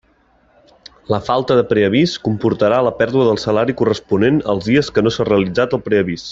La 1.13 1.19
falta 1.27 1.57
de 1.59 1.65
preavís 1.73 2.15
comportarà 2.29 2.81
la 2.89 2.95
pèrdua 3.03 3.29
del 3.29 3.41
salari 3.45 3.79
corresponent 3.83 4.43
als 4.55 4.71
dies 4.73 4.93
que 4.97 5.05
no 5.07 5.15
s'ha 5.17 5.31
realitzat 5.33 5.81
el 5.81 5.89
preavís. 5.91 6.29